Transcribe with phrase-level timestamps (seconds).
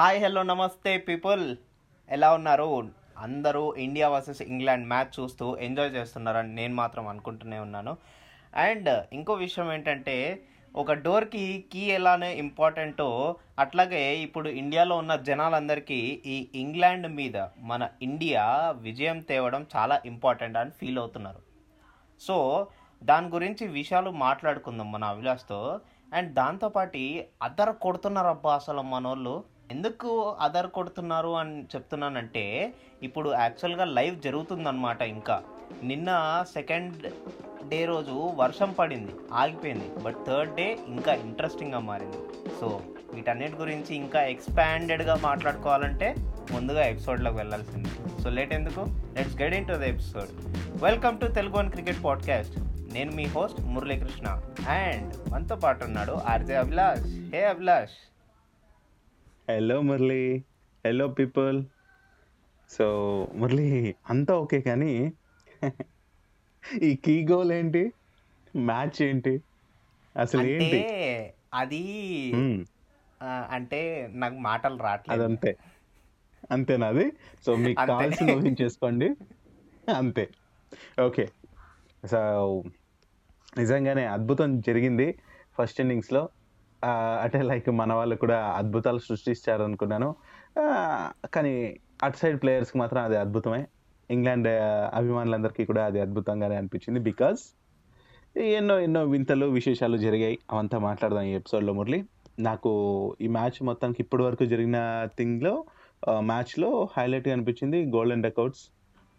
[0.00, 1.56] Hi hello నమస్తే people.
[2.08, 2.88] ఎలా ఉన్నారు?
[3.18, 7.96] అందరూ ఇండియా వర్సెస్ ఇంగ్లాండ్ మ్యాచ్ చూస్తూ ఎంజాయ్ చేస్తున్నారని నేను మాత్రం అనుకుంటూనే ఉన్నాను.
[8.56, 10.42] అండ్ ఇంకో విషయం ఏంటంటే
[10.76, 18.70] ఒక డోర్కి కీ ఎలానే ఇంపార్టెంటో అట్లాగే ఇప్పుడు ఇండియాలో ఉన్న జనాలందరికీ ఈ ఇంగ్లాండ్ మీద మన ఇండియా
[18.70, 21.38] విజయం తేవడం చాలా ఇంపార్టెంట్ అని ఫీల్ అవుతున్నారు.
[22.20, 22.66] సో
[23.04, 25.80] దాని గురించి విషయాలు మాట్లాడుకుందాం మన అభిలాష్తో.
[26.14, 29.57] అండ్ దాంతోపాటి అద్దరు కొడుతున్నారు అబ్బా అసలు మనోళ్ళు.
[29.70, 35.42] ఎందుకు అదర్ కొడుతున్నారు అని చెప్తున్నానంటే ఇప్పుడు యాక్చువల్గా లైవ్ జరుగుతుందన్నమాట ఇంకా.
[35.82, 37.12] నిన్న సెకండ్
[37.68, 39.90] డే రోజు వర్షం పడింది ఆగిపోయింది.
[40.02, 42.16] బట్ థర్డ్ డే ఇంకా ఇంట్రెస్టింగ్గా మారింది.
[42.60, 42.80] సో
[43.14, 46.14] వీటన్నిటి గురించి ఇంకా ఎక్స్పాండెడ్గా మాట్లాడుకోవాలంటే
[46.52, 48.22] ముందుగా ఎపిసోడ్లోకి వెళ్ళాల్సింది.
[48.22, 48.86] సో లేట్ ఎందుకు?
[49.14, 50.28] Let's get into the episode
[50.82, 52.58] welcome to Telugu one cricket podcast
[52.94, 54.42] నేను మీ హోస్ట్ మురళీకృష్ణ.
[54.68, 57.34] అండ్ మనతో పాటు ఉన్నాడు RJ Abhilash.
[57.34, 58.17] Hey Abhilash.
[59.48, 60.22] Hello Murali
[60.84, 61.58] hello people
[62.70, 62.86] so
[63.34, 65.12] Murali అంతా ఓకే కానీ
[66.82, 67.82] ఈ కీ గోల్ ఏంటి?
[68.56, 69.40] మ్యాచ్ ఏంటి?
[70.16, 70.80] అసలు ఏంటి?
[71.54, 71.82] అది.
[73.20, 75.22] ఆ, అంటే నాకు మాటలు రావట్లేదు.
[75.22, 75.52] అదంతే.
[76.50, 77.06] అంతేనా అది
[77.44, 77.86] సో మీకు.
[77.86, 79.08] కావాల్సిన ఊహించేసుకోండి
[79.96, 80.28] అంతే.
[81.00, 81.26] ఓకే
[82.02, 82.20] సో
[83.58, 85.18] నిజంగానే అద్భుతం జరిగింది.
[85.58, 86.22] ఫస్ట్ ఇన్నింగ్స్లో
[86.84, 90.14] అంటే లైక్ మన వాళ్ళు కూడా అద్భుతాలు సృష్టిస్తారు అనుకున్నాను
[91.34, 93.66] కానీ అటు సైడ్ ప్లేయర్స్కి మాత్రం అది అద్భుతమే.
[94.10, 94.48] ఇంగ్లాండ్
[94.94, 97.40] అభిమానులందరికీ కూడా అది అద్భుతంగానే అనిపించింది బికాజ్
[98.38, 100.38] ఎన్నో ఎన్నో వింతలు విశేషాలు జరిగాయి.
[100.50, 102.04] అవంతా మాట్లాడదాం ఈ ఎపిసోడ్లో మురళి.
[102.38, 102.72] నాకు
[103.20, 105.64] ఈ మ్యాచ్ మొత్తానికి ఇప్పటి వరకు జరిగిన థింగ్లో
[106.20, 108.64] మ్యాచ్లో హైలైట్గా అనిపించింది గోల్డెన్ డకౌట్స్.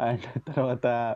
[0.02, 1.16] అండ్ తర్వాత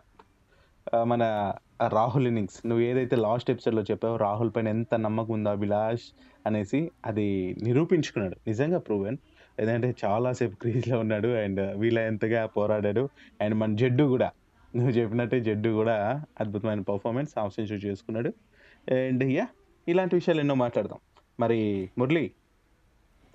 [1.04, 1.54] మన
[1.88, 2.68] రాహుల్ ఇన్నింగ్స్.
[2.68, 6.02] నువ్వు ఏదైతే లాస్ట్ ఎపిసోడ్లో చెప్పావో రాహుల్ పైన ఎంత నమ్మకం ఉందో అభిలాష్
[6.48, 8.36] అనేసి అది నిరూపించుకున్నాడు.
[8.48, 9.18] నిజంగా ప్రూవెన్
[9.60, 13.10] ఎందుకంటే చాలాసేపు క్రీజ్లో ఉన్నాడు అండ్ వీళ్ళ ఎంతగా పోరాడాడు.
[13.42, 14.32] అండ్ మన జడ్డు కూడా.
[14.76, 18.34] నువ్వు చెప్పినట్టే జడ్డు కూడా అద్భుతమైన పర్ఫార్మెన్స్ సెంచరీ చేసుకున్నాడు.
[18.94, 19.48] అండ్ యా
[19.88, 21.00] ఇలాంటి విషయాలు ఎన్నో మాట్లాడదాం.
[21.40, 22.32] మరి మురళి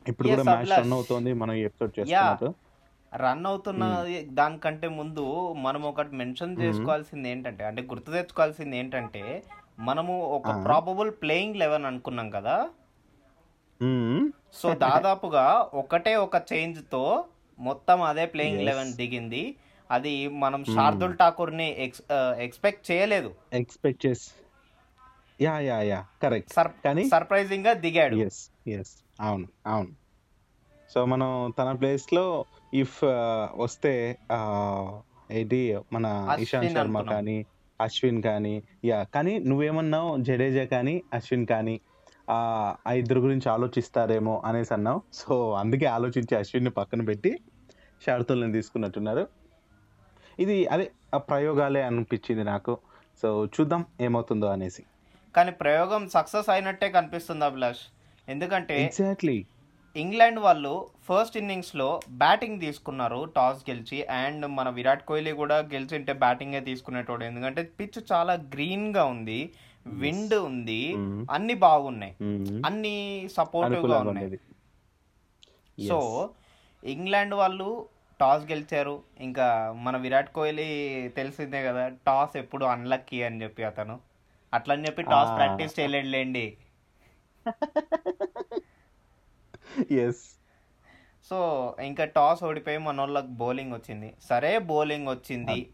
[0.08, 0.80] ఇప్పుడు కూడా మ్యాచ్.
[0.80, 1.32] రన్ అవుతోంది.
[1.32, 2.67] మనం ఎపిసోడ్ చేస్తున్నట్టు.
[3.12, 3.84] రన్ అవుతున్న
[4.30, 9.22] దానికంటే ముందు మనం ఒకటి మెన్షన్ చేసుకోవాల్సింది ఏంటంటే అంటే గుర్తు తెచ్చుకోవాల్సింది ఏంటంటే
[9.78, 10.48] మనము ఒక.
[10.64, 12.56] ప్రాబబుల్ ప్లేయింగ్ లెవెన్ అనుకున్నాం కదా.
[14.54, 17.02] సో దాదాపుగా ఒకటే ఒక చేంజ్తో
[17.58, 18.62] మొత్తం అదే ప్లేయింగ్.
[18.62, 19.42] లెవెన్ దిగింది.
[19.90, 21.68] అది మనం శార్దుల్ ఠాకూర్ని
[22.46, 23.34] ఎక్స్పెక్ట్ చేయలేదు.
[23.52, 24.30] ఎక్స్పెక్ట్ చేసి
[25.40, 26.52] యా యా యా కరెక్ట్
[26.84, 28.16] కానీ సర్ప్రైజింగ్గా దిగాడు.
[29.20, 29.90] అవును అవును.
[30.94, 32.24] సో మనం తన ప్లేస్లో
[32.74, 32.98] ఇఫ్
[33.62, 33.92] వస్తే
[35.38, 35.60] ఏంటి
[35.92, 36.06] మన
[36.40, 37.00] ఇషాంత్ శర్మ.
[37.12, 37.38] కానీ
[37.80, 38.54] అశ్విన్ కానీ
[38.84, 40.10] యా కానీ నువ్వేమన్నావు?
[40.22, 41.74] జడేజా కానీ అశ్విన్ కానీ
[42.30, 42.38] ఆ
[42.86, 45.00] ఆ ఇద్దరు గురించి ఆలోచిస్తారేమో అనేసి అన్నావు.
[45.12, 47.32] సో అందుకే ఆలోచించి అశ్విన్ని పక్కన పెట్టి
[48.06, 49.24] షరతులను తీసుకున్నట్టున్నారు.
[50.38, 52.74] ఇది అదే ఆ ప్రయోగాలే అనిపించింది నాకు.
[53.22, 54.82] సో చూద్దాం ఏమవుతుందో అనేసి.
[55.36, 57.84] కానీ ప్రయోగం సక్సెస్ అయినట్టే కనిపిస్తుంది అభిలాష్.
[58.28, 59.36] ఎందుకంటే ఎగ్జాక్ట్లీ
[59.96, 64.04] ఇంగ్లాండ్ వాళ్ళు ఫస్ట్ ఇన్నింగ్స్లో బ్యాటింగ్ తీసుకున్నారు టాస్ గెలిచి.
[64.04, 67.24] అండ్ మన విరాట్ కోహ్లీ కూడా గెలిచింటే బ్యాటింగే తీసుకునేటోడు.
[67.24, 69.52] ఎందుకంటే పిచ్ చాలా గ్రీన్గా ఉంది
[69.86, 71.26] విండ్ ఉంది Mm.
[71.30, 72.16] అన్ని బాగున్నాయి.
[72.66, 75.88] అన్ని సపోర్టివ్గా అనుకూలంగా ఉన్నాయి.
[75.88, 76.30] సో
[76.84, 77.88] ఇంగ్లాండ్ వాళ్ళు
[78.20, 79.02] టాస్ గెలిచారు.
[79.20, 84.00] ఇంకా మన విరాట్ కోహ్లీ తెలిసిందే కదా టాస్ ఎప్పుడు అన్లక్కీ అని చెప్పి అతను.
[84.54, 85.38] అట్లని చెప్పి టాస్.
[85.38, 86.56] ప్రాక్టీస్ చేయలేడులేండి.
[89.90, 90.22] ఎస్
[91.30, 91.38] సో
[91.80, 94.14] ఇంకా టాస్ ఓడిపోయి మన వాళ్ళకి బౌలింగ్ వచ్చింది.
[94.28, 95.70] సరే బౌలింగ్ వచ్చింది.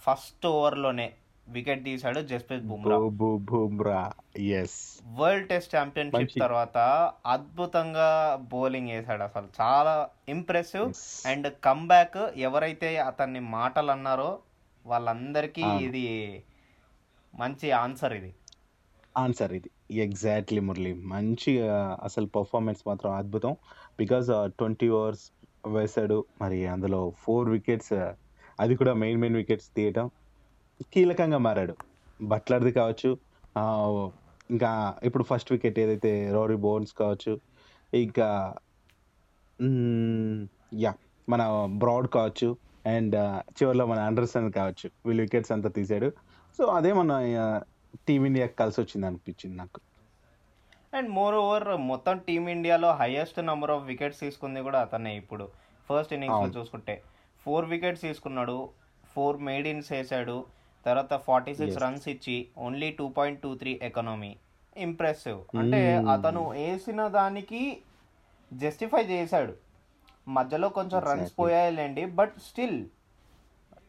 [0.00, 1.12] ఫస్ట్ ఓవర్లోనే
[1.48, 2.98] వికెట్ తీశాడు Jasprit Bumrah.
[3.36, 4.12] Bumrah.
[4.38, 6.78] Yes world test championship తర్వాత
[7.26, 9.48] అద్భుతంగా బౌలింగ్ వేశాడు అసలు.
[9.60, 10.94] చాలా ఇంప్రెసివ్.
[11.26, 14.38] అండ్ కమ్బ్యాక్ ఎవరైతే అతన్ని మాటలు అన్నారో
[14.86, 15.62] వాళ్ళందరికీ.
[15.62, 16.42] ఇది
[17.34, 18.34] మంచి ఆన్సర్ ఇది.
[19.18, 19.70] ఆన్సర్ ఇది.
[20.00, 23.56] ఎగ్జాక్ట్లీ మురళి మంచిగా అసలు పర్ఫార్మెన్స్ మాత్రం అద్భుతం.
[23.98, 24.26] బికాజ్
[24.58, 25.30] ట్వంటీ ఓవర్స్
[25.66, 26.24] వేశాడు.
[26.42, 28.12] మరి అందులో ఫోర్ వికెట్స్ uh,
[28.60, 30.10] అది కూడా మెయిన్ మెయిన్ వికెట్స్ తీయటం
[30.94, 31.76] కీలకంగా మారాడు.
[32.22, 33.10] బట్లర్ది uh, కావచ్చు
[34.50, 37.40] ఇంకా ఇప్పుడు ఫస్ట్ వికెట్ ఏదైతే రోరీ బోన్స్ కావచ్చు
[37.94, 38.54] ఇంకా
[40.74, 40.94] యా
[41.28, 42.56] మన బ్రాడ్ కావచ్చు
[42.86, 43.16] అండ్
[43.62, 44.90] చివరిలో మన అండర్సన్ కావచ్చు.
[45.06, 46.12] వీళ్ళు వికెట్స్ అంతా తీసాడు
[46.58, 47.66] సో అదే మన uh,
[48.08, 49.80] టీమిండియాకి కలిసి వచ్చింది అనిపించింది నాకు.
[50.94, 55.48] అండ్ మోర్ ఓవర్ మొత్తం టీమిండియాలో హైయెస్ట్ నెంబర్ ఆఫ్ వికెట్స్ తీసుకుంది కూడా అతనే ఇప్పుడు.
[55.88, 56.58] ఫస్ట్ ఇన్నింగ్స్లో అవును.
[56.58, 57.02] చూసుకుంటే.
[57.44, 58.70] ఫోర్ వికెట్స్ తీసుకున్నాడు.
[59.14, 60.46] ఫోర్ మెయిడిన్స్ వేసాడు
[60.86, 61.78] తర్వాత ఫార్టీ సిక్స్.
[61.78, 64.36] రన్స్ ఇచ్చి only two point two three economy
[64.76, 65.96] impressive అంటే.
[65.96, 67.82] అతను వేసిన దానికి
[68.52, 69.54] జస్టిఫై చేశాడు.
[70.28, 71.32] మధ్యలో కొంచెం రన్స్.
[71.38, 72.86] పోయాయిలేండి బట్ స్టిల్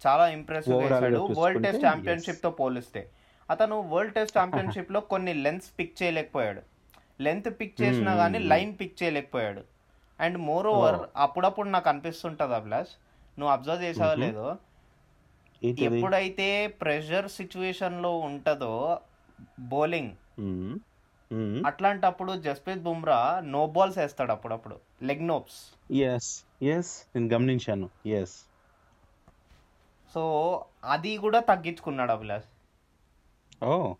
[0.07, 3.09] చాలా ఇంప్రెసివ్ చేశాడు వరల్డ్ టెస్ట్ ఛాంపియన్షిప్తో పోలిస్తే.
[3.49, 6.72] అతను వరల్డ్ టెస్ట్ ఛాంపియన్షిప్లో కొన్ని లెన్స్ పిక్ చేయలేకపోయాడు.
[7.23, 8.17] లెంత్ పిక్ చేసినా Hmm.
[8.17, 9.63] కానీ లైన్ పిక్ చేయలేకపోయాడు.
[10.19, 10.37] And
[10.67, 11.05] moreover Oh.
[11.15, 12.89] అప్పుడప్పుడు నాకు అనిపిస్తుంటది అభిలాష్.
[13.39, 14.19] నువ్వు అబ్జర్వ్ చేసావో Mhm.
[14.19, 14.55] లేదో.
[15.65, 18.99] ఎప్పుడైతే ప్రెషర్ సిచ్యువేషన్లో ఉంటుందో
[19.59, 20.11] బౌలింగ్.
[20.39, 20.79] మ్మ్.
[21.65, 24.79] అట్లాంటప్పుడు జస్ప్రీత్ బుమ్రా నో బాల్స్ వేస్తాడు అప్పుడప్పుడు.
[25.03, 27.89] లెగ్ నోప్స్ ఎస్ ఎస్ నేను గమనించాను.
[28.05, 28.35] ఎస్
[30.13, 32.45] సో అది కూడా తగ్గించుకున్నాడు అభిలాష్.
[33.65, 33.93] ఓ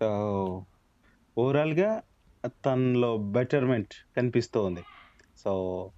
[0.00, 0.64] సో
[1.38, 2.02] ఓవరాల్గా
[2.46, 4.82] తనలో బెటర్మెంట్ కనిపిస్తూ ఉంది
[5.36, 5.90] సో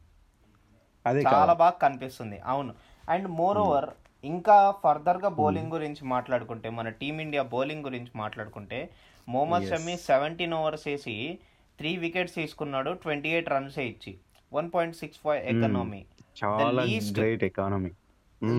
[1.07, 1.53] అదే చాలా.
[1.53, 2.39] బాగా కనిపిస్తుంది.
[2.39, 2.75] అవును.
[3.09, 3.91] అండ్ మోర్ ఓవర్
[4.25, 8.91] ఇంకా ఫర్దర్గా బౌలింగ్ గురించి మాట్లాడుకుంటే మన టీమిండియా బౌలింగ్ గురించి మాట్లాడుకుంటే
[9.29, 9.63] మొహమ్మద్.
[9.69, 11.39] షమీ సెవెంటీన్ ఓవర్స్ వేసి
[11.79, 14.19] త్రీ వికెట్స్ తీసుకున్నాడు ట్వంటీ ఎయిట్ రన్స్ ఇచ్చి.
[14.53, 16.05] One point six five economy.
[16.45, 17.91] చాలా least- గ్రేట్ ఎకానమీ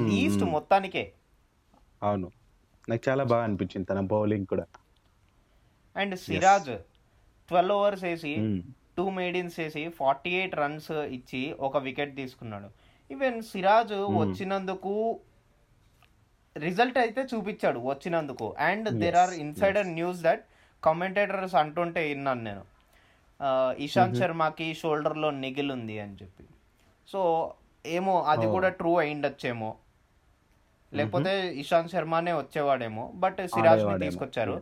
[0.09, 1.11] ఈస్ట్ మొత్తానికే.
[2.03, 2.31] అవును.
[2.89, 4.65] నాకు చాలా బాగా అనిపించింది తన బౌలింగ్ కూడా.
[5.95, 6.71] అండ్ సిరాజ్
[7.49, 8.61] ట్వెల్వ్ ఓవర్స్ వేసి మ్మ్.
[8.97, 12.69] టూ మేడిన్స్ వేసి ఫార్టీ ఎయిట్ రన్స్ ఇచ్చి ఒక వికెట్ తీసుకున్నాడు.
[13.09, 14.93] ఈవెన్ సిరాజ్ వచ్చినందుకు
[16.55, 18.55] రిజల్ట్ అయితే చూపించాడు వచ్చినందుకు.
[18.59, 20.43] And there are insider news that
[20.83, 22.63] commentators అంటుంటే విన్నాను నేను.
[23.77, 26.43] ఇషాంత్ శర్మకి షోల్డర్లో నిగిల్ ఉంది అని చెప్పి.
[27.07, 27.21] సో
[27.85, 28.51] ఏమో అది Oh.
[28.51, 29.69] కూడా ట్రూ అయిండొచ్చేమో
[30.91, 34.03] లేకపోతే ఇషాంత్ శర్మనే వచ్చేవాడేమో బట్ సిరాజ్ని ఆడేవాడేమో.
[34.05, 34.55] తీసుకొచ్చారు.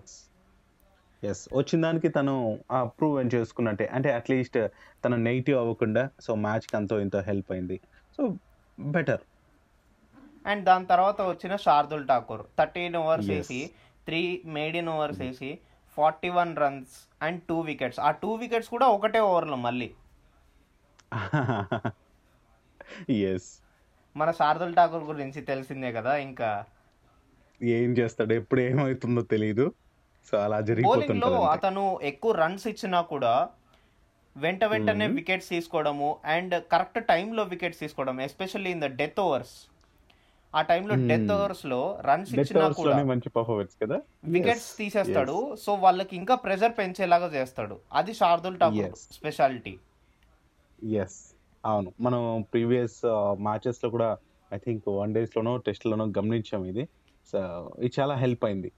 [1.23, 3.85] ఎస్ వచ్చిన దానికి తను ప్రూవ్ అని చేసుకున్నట్టే.
[3.85, 4.67] అంటే అట్లీస్ట్
[5.05, 7.79] తను నెగిటివ్ అవ్వకుండా సో మ్యాచ్కి అంతో ఇంతో హెల్ప్ అయింది.
[8.17, 8.33] సో
[8.79, 9.21] బెటర్
[10.45, 12.43] అండ్ దాని తర్వాత వచ్చిన శార్దుల్ ఠాకూర్.
[12.59, 13.29] Thirteen overs.
[13.29, 13.69] వేసి
[14.05, 15.59] త్రీ మేడిన్ ఓవర్స్ వేసి
[15.97, 19.89] forty one runs and two wickets ఆ టూ వికెట్స్ కూడా ఒకటే ఓవర్లో మళ్ళీ.
[23.09, 23.49] ఎస్
[24.15, 26.65] మన శార్దుల్ ఠాకూర్ గురించి తెలిసిందే కదా ఇంకా.
[27.63, 29.65] ఏం చేస్తాడు ఎప్పుడు ఏమవుతుందో తెలియదు
[30.25, 31.51] సో అలా బౌలింగ్లో జరిగిపోతుంటుంది అంతే.
[31.51, 33.49] అతను ఎక్కువ రన్స్ ఇచ్చినా కూడా
[34.37, 35.07] వెంట వెంటనే.
[35.07, 39.55] వికెట్స్ తీసుకోవడము అండ్ కరెక్ట్ టైంలో వికెట్స్ తీసుకోవడం especially in the death overs
[40.55, 41.31] ఆ టైంలో డెత్.
[41.31, 44.01] ఓవర్స్లో రన్స్ ఇచ్చినా కూడా మంచి పర్ఫార్మెన్స్ కదా?
[44.23, 45.55] వికెట్స్ తీసేస్తాడు.
[45.55, 47.79] సో వాళ్ళకి ఇంకా ప్రెజర్ పెంచేలాగా చేస్తాడు.
[47.93, 48.95] అది శార్దుల్ ఠాకూర్.
[48.95, 49.79] స్పెషాలిటీ
[50.95, 51.93] ఎస్ అవును.
[52.01, 53.01] మనం ప్రీవియస్
[53.39, 54.17] మ్యాచెస్లో కూడా
[54.53, 56.87] ఐ థింక్ వన్ డేస్ లోనో టెస్ట్ లోనో గమనించాం ఇది.
[57.31, 57.39] సో
[57.79, 58.71] ఇది చాలా హెల్ప్ అయింది.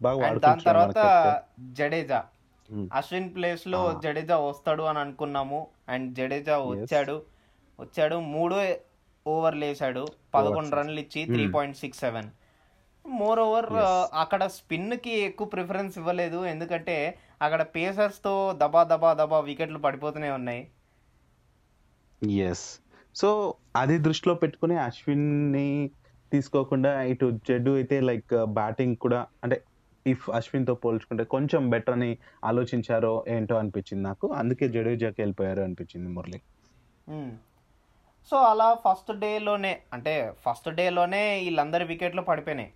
[0.00, 0.98] బాగా దాని తర్వాత.
[1.78, 2.20] జడేజా.
[2.98, 3.80] అశ్విన్ ప్లేస్లో.
[4.04, 5.60] జడేజా వస్తాడు అని అనుకున్నాము
[5.94, 7.16] అండ్ జడేజా వచ్చాడు
[7.78, 8.56] వచ్చాడు మూడు
[9.26, 10.02] ఓవర్లు వేసాడు
[10.34, 10.72] పదకొండు.
[10.78, 12.28] రన్లు ఇచ్చి three point six seven
[13.04, 13.68] more over.
[14.22, 16.96] అక్కడ స్పిన్కి ఎక్కువ ప్రిఫరెన్స్ ఇవ్వలేదు ఎందుకంటే
[17.42, 18.32] అక్కడ పేసర్స్తో
[18.62, 20.62] దబా దబా దబా వికెట్లు పడిపోతూనే ఉన్నాయి
[22.48, 22.66] ఎస్
[23.14, 23.28] సో
[23.76, 25.68] అది దృష్టిలో పెట్టుకుని అశ్విన్ని
[26.32, 29.56] తీసుకోకుండా ఇటు జడ్డు అయితే లైక్ బ్యాటింగ్ కూడా అంటే
[30.06, 34.32] ఇఫ్ అశ్విన్తో పోల్చుకుంటే కొంచెం బెటర్ అని ఆలోచించారో ఏంటో అనిపించింది నాకు.
[34.32, 36.38] అందుకే జడేజాకి వెళ్ళిపోయారు అనిపించింది మురళి.
[38.30, 42.72] సో అలా ఫస్ట్ డేలోనే అంటే ఫస్ట్ డేలోనే వీళ్ళందరి వికెట్లు పడిపోయినాయి.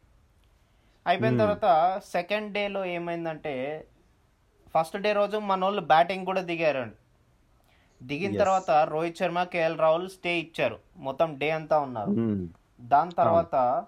[1.06, 1.38] అయిపోయిన.
[1.38, 3.86] తర్వాత సెకండ్ డేలో ఏమైందంటే
[4.74, 6.90] ఫస్ట్ డే రోజు మన వాళ్ళు బ్యాటింగ్ కూడా దిగారు.
[8.02, 8.38] దిగిన.
[8.38, 10.78] తర్వాత రోహిత్ శర్మ కేఎల్ రాహుల్ స్టే ఇచ్చారు.
[10.96, 12.48] మొత్తం డే అంతా ఉన్నారు.
[12.80, 13.84] దాని తర్వాత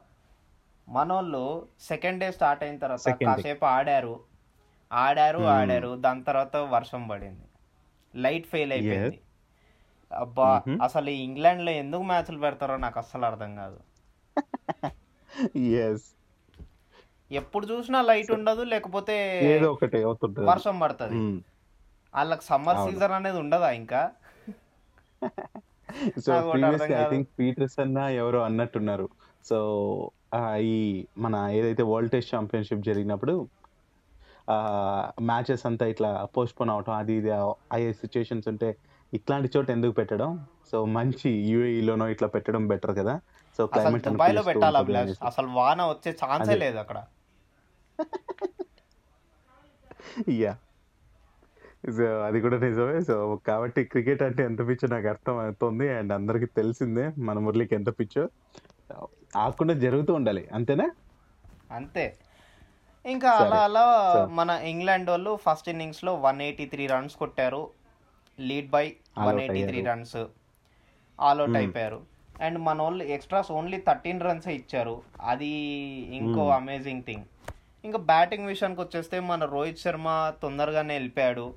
[0.88, 1.42] మనోళ్ళు
[1.86, 3.14] సెకండ్ డే స్టార్ట్ అయిన తర్వాత.
[3.24, 4.14] కాసేపు ఆడారు
[4.90, 5.52] ఆడారు Hmm.
[5.54, 7.46] ఆడారు దాని తర్వాత వర్షం పడింది
[8.14, 9.18] లైట్ ఫెయిల్ అయిపోయింది
[10.10, 10.76] అబ్బా Mhm.
[10.84, 13.78] అసలు ఇంగ్లాండ్లో ఎందుకు మ్యాచ్లు పెడతారో నాకు అస్సలు అర్థం కాదు
[15.70, 16.02] yes
[17.30, 19.16] ఎప్పుడు చూసినా లైట్ ఉండదు లేకపోతే
[20.50, 21.36] వర్షం పడుతుంది Hmm.
[22.14, 22.78] వాళ్ళకి సమ్మర్.
[22.84, 24.02] సీజన్ అనేది ఉండదా ఇంకా
[26.24, 27.04] so previous I.
[27.10, 29.06] Think Peters అన్న ఎవరో అన్నట్టున్నారు
[29.44, 29.58] సో
[30.70, 33.34] ఈ మన ఏదైతే వరల్డ్ టెస్ట్ ఛాంపియన్షిప్ జరిగినప్పుడు
[35.28, 37.30] మ్యాచెస్ అంతా ఇట్లా పోస్ట్ పోన్ అవటం అది ఇది
[37.76, 38.68] అయ్యే సిచ్యుయేషన్స్ ఉంటే
[39.12, 40.30] ఇట్లాంటి చోట ఎందుకు పెట్టడం?
[40.70, 43.14] సో మంచి UAE లోనో ఇట్లా పెట్టడం బెటర్ కదా.
[43.58, 44.06] సో క్లైమేట్
[44.50, 46.56] పెట్టాలి అసలు వాన వచ్చే ఛాన్సే.
[46.64, 46.98] లేదు అక్కడ.
[50.42, 50.52] యా
[51.96, 52.98] సో అది కూడా నిజమే.
[53.08, 53.16] సో
[53.46, 58.24] కాబట్టి క్రికెట్ అంటే ఎంత పిచ్చో నాకు అర్థం అవుతుంది అండ్ అందరికీ తెలిసిందే మన మురళికి ఎంత పిచ్చో.
[59.36, 60.48] ఆకుండా జరుగుతూ ఉండాలి.
[60.54, 60.90] అంతేనా?
[61.70, 62.16] అంతే.
[63.06, 63.30] ఇంకా.
[63.30, 64.26] అలా అలా.
[64.30, 67.70] మన ఇంగ్లాండ్ వాళ్ళు ఫస్ట్ ఇన్నింగ్స్లో వన్ ఎయిటీ త్రీ రన్స్ కొట్టారు.
[68.40, 69.82] Lead by one eighty three.
[69.82, 70.16] Runs.
[71.20, 71.58] All out Hmm.
[71.58, 72.02] అయిపోయారు.
[72.42, 75.02] అండ్ మన వాళ్ళు ఎక్స్ట్రాస్ ఓన్లీ థర్టీన్ రన్స్ ఇచ్చారు.
[75.22, 75.46] అది
[76.16, 76.54] ఇంకో Hmm.
[76.54, 77.24] అమేజింగ్ థింగ్
[77.84, 81.54] ఇంకా బ్యాటింగ్ విషయానికి వచ్చేస్తే మన రోహిత్ శర్మ తొందరగానే వెళ్ళిపోయాడు.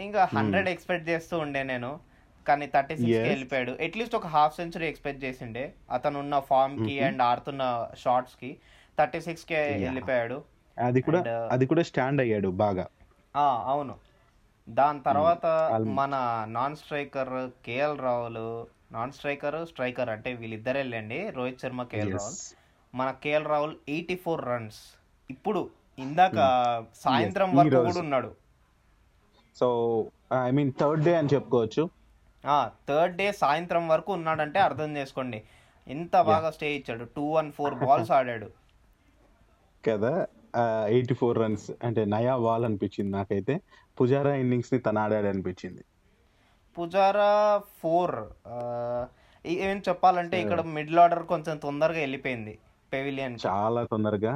[0.00, 2.00] ఇంకా హండ్రెడ్ ఎక్స్పెక్ట్ చేస్తూ ఉండే నేను.
[2.48, 3.28] కానీ థర్టీ సిక్స్.
[3.28, 3.72] వెళ్ళిపోయాడు.
[3.72, 5.74] అట్లీస్ట్ ఒక హాఫ్ సెంచరీ ఎక్స్పెక్ట్ చేసిండే.
[5.90, 8.56] అతను ఉన్న ఫామ్కి అండ్ ఆడుతున్న షార్ట్స్కి
[8.98, 10.38] థర్టీ సిక్స్కి వెళ్ళిపోయాడు.
[10.78, 12.86] అది కూడా uh, అది కూడా స్టాండ్ అయ్యాడు బాగా.
[13.36, 13.94] ఆ, అవును.
[14.68, 15.94] దాని తర్వాత Almost.
[15.94, 22.12] మన non striker KL Rahul non striker striker అంటే వీళ్ళిద్దరే వెళ్ళండి రోహిత్ శర్మ కేఎల్.
[22.12, 22.36] రాహుల్
[22.94, 24.80] మన KL Rahul eighty four runs
[25.30, 26.36] ఇప్పుడు ఇందాక
[26.94, 27.82] సాయంత్రం ఈ వరకు.
[27.82, 28.30] కూడా ఉన్నాడు.
[29.56, 29.68] So
[30.46, 31.90] I mean third day అని చెప్పుకోవచ్చు.
[32.88, 35.38] థర్డ్ డే సాయంత్రం వరకు ఉన్నాడంటే అర్థం చేసుకోండి.
[35.86, 37.04] ఎంత బాగా స్టే ఇచ్చాడు.
[37.16, 38.48] టూ వన్ ఫోర్ బాల్స్ ఆడాడు.
[39.88, 40.12] కదా
[40.92, 43.54] ఎయిటీ ఫోర్ రన్స్ అంటే నయా వాల్ అనిపించింది నాకైతే.
[44.00, 45.82] పుజారా ఇన్నింగ్స్ని తను ఆడాడు అనిపించింది.
[46.76, 47.32] పుజారా
[47.80, 48.16] ఫోర్
[49.46, 52.54] ఏం చెప్పాలంటే ఇక్కడ మిడిల్ ఆర్డర్ కొంచెం తొందరగా వెళ్ళిపోయింది
[52.92, 54.32] పెవిలియన్ చాలా తొందరగా.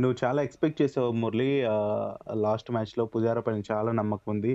[0.00, 1.50] నువ్వు చాలా ఎక్స్పెక్ట్ చేసావు మురళి.
[2.44, 4.52] లాస్ట్ మ్యాచ్లో పుజారా పైన చాలా నమ్మకం ఉంది.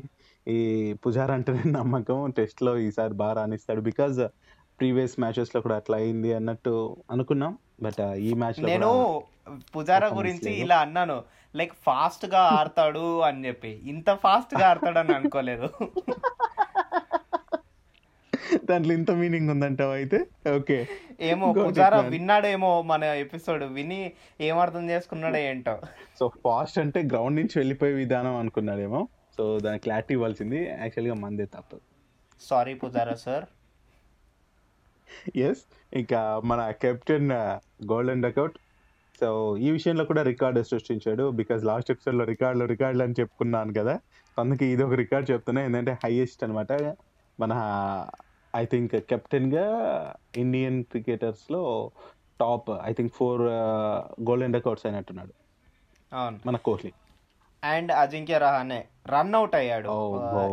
[0.48, 3.82] ఈ పుజారా అంటేనే నమ్మకం టెస్ట్లో ఈసారి బాగా రాణిస్తాడు.
[3.82, 4.22] బికాజ్
[4.80, 7.58] ప్రీవియస్ మ్యాచెస్లో కూడా అట్లా అయింది అన్నట్టు అనుకున్నాం.
[7.84, 9.24] బట్ ఈ మ్యాచ్లో నేను
[9.76, 10.54] పుజారా గురించి.
[10.54, 11.24] ఇలా అన్నాను.
[11.56, 13.82] లైక్ ఫాస్ట్గా ఆడతాడు అని చెప్పి.
[13.86, 15.70] ఇంత ఫాస్ట్గా ఆడతాడు అని అనుకోలేదు.
[18.70, 20.26] దాంట్లో ఇంత మీనింగ్ ఉందంటావు అయితే?
[20.56, 20.88] ఓకే
[21.22, 22.00] ఏమో పుజారా.
[22.00, 23.64] విన్నాడేమో మన ఎపిసోడ్.
[23.64, 25.80] విని ఏం అర్థం చేసుకున్నాడో ఏంటో.
[26.20, 29.08] సో ఫాస్ట్ అంటే గ్రౌండ్ నుంచి వెళ్ళిపోయే విధానం అనుకున్నాడేమో.
[29.38, 30.60] సో దానికి క్లారిటీ ఇవ్వాల్సింది.
[30.70, 31.82] యాక్చువల్గా మందే తప్పదు
[32.42, 33.46] సారీ పుజారా సార్
[35.38, 35.62] ఎస్
[35.94, 37.32] ఇంకా మన కెప్టెన్
[37.92, 38.58] గోల్డెన్ డకౌట్
[39.20, 41.30] సో ఈ విషయంలో కూడా రికార్డు సృష్టించాడు.
[41.32, 44.00] బికాజ్ లాస్ట్ ఎపిసోడ్లో రికార్డులు రికార్డులు అని చెప్పుకున్నాను కదా.
[44.40, 45.64] అందుకే ఇది ఒక రికార్డ్ చెప్తున్నా.
[45.66, 46.72] ఏంటంటే హైయెస్ట్ అనమాట
[47.40, 47.54] మన
[48.56, 49.68] ఐ థింక్ కెప్టెన్గా
[50.38, 51.92] Indian క్రికెటర్స్లో
[52.40, 53.42] top I think four
[54.30, 55.34] golden duck outs అయినట్టున్నాడు.
[56.48, 56.92] మన Kohli.
[57.64, 58.88] And Ajinkya Rahane.
[59.08, 59.90] Run out అయ్యాడు.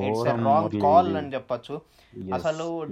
[0.06, 1.16] It's wrong call.
[1.16, 1.80] అని చెప్పొచ్చు.
[2.34, 2.88] అసలు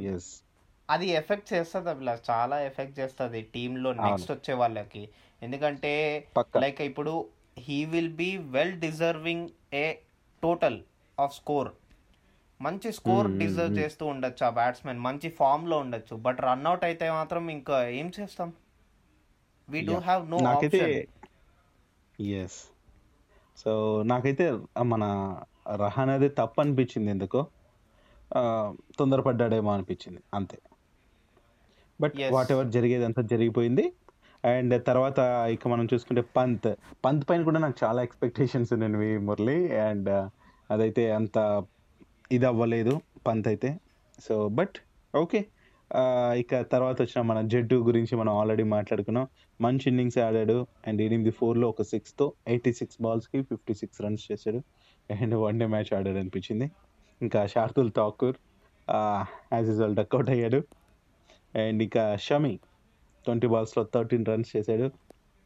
[0.90, 5.08] అది ఎఫెక్ట్ చేస్తుంది అభిలాష్ చాలా ఎఫెక్ట్ చేస్తుంది టీంలో నెక్స్ట్ వచ్చే వాళ్ళకి.
[5.42, 9.92] ఎందుకంటే లైక్ ఇప్పుడు he will be well deserving a
[10.42, 10.80] total
[11.20, 11.68] of score
[12.60, 13.78] మంచి score Hmm, hmm, deserve hmm.
[13.78, 16.16] చేస్తూ ఉండొచ్చు ఆ బ్యాట్స్మెన్ మంచి ఫామ్లో ఉండొచ్చు.
[16.16, 18.52] బట్ రన్అట్ అయితే మాత్రం ఇంకా ఏం చేస్తాం?
[19.68, 19.98] We do.
[19.98, 20.38] Have no
[22.24, 22.77] yes
[23.58, 25.04] so నాకైతే మన
[25.76, 27.46] రహాన్ అదే తప్పు అనిపించింది ఎందుకో
[28.98, 30.58] తొందరపడ్డాడేమో అనిపించింది అంతే.
[32.00, 32.14] బట్.
[32.32, 33.92] వాట్ ఎవర్ జరిగేదంతా జరిగిపోయింది.
[34.44, 35.18] అండ్ తర్వాత
[35.50, 36.74] ఇక మనం చూసుకుంటే పంత్
[37.04, 39.78] పంత్ పైన కూడా నాకు చాలా ఎక్స్పెక్టేషన్స్ ఉన్నాయి మురళి.
[39.78, 40.08] అండ్
[40.70, 41.64] అదైతే అంత
[42.32, 43.80] ఇది అవ్వలేదు పంత్ అయితే.
[44.24, 44.76] So but
[45.16, 45.46] okay.
[46.34, 49.26] ఇక తర్వాత వచ్చిన మన జడ్డు గురించి మనం ఆల్రెడీ మాట్లాడుకున్నాం.
[49.60, 50.66] మంచి ఇన్నింగ్స్ ఆడాడు.
[50.86, 54.62] అండ్ ఎనిమిది ఫోర్లో ఒక సిక్స్తో ఎయిటీ సిక్స్ బాల్స్కి ఫిఫ్టీ సిక్స్ రన్స్ చేశాడు.
[55.12, 56.70] అండ్ వన్ డే మ్యాచ్ ఆడాడు అనిపించింది.
[57.22, 58.36] ఇంకా Shardul Thakur
[59.54, 60.62] as usual duck out అయ్యాడు.
[61.58, 62.58] అండ్ ఇక షమి
[63.24, 64.90] ట్వంటీ బాల్స్లో థర్టీన్ రన్స్ చేశాడు.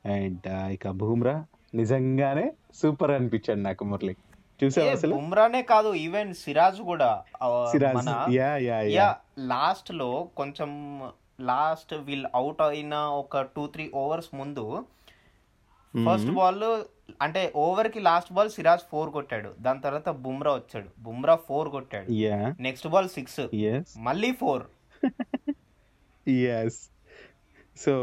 [0.09, 4.17] అండ్ ఇక బూమ్రా నిజంగానే సూపర్ అనిపించాడు నాకు మురళి.
[4.65, 5.15] చూసావు అసలు?
[5.15, 7.25] బుమ్రానే కాదు ఈవెన్ సిరాజ్ కూడా
[7.71, 9.17] సిరాజ్ యా యా యా.
[9.39, 10.71] లాస్ట్లో కొంచెం
[11.41, 14.85] లాస్ట్ వీళ్ళు అవుట్ అయిన ఒక టూ త్రీ ఓవర్స్ ముందు
[16.07, 16.85] ఫస్ట్ బాల్
[17.23, 19.55] అంటే ఓవర్కి లాస్ట్ బాల్ సిరాజ్ ఫోర్ కొట్టాడు.
[19.61, 20.89] దాని తర్వాత బుమ్రా వచ్చాడు.
[20.99, 22.13] బుమ్రా ఫోర్ కొట్టాడు.
[22.13, 23.41] Yeah next ball six.
[23.99, 24.63] మళ్ళీ ఫోర్.
[26.29, 26.91] ఎస్
[27.77, 27.95] సో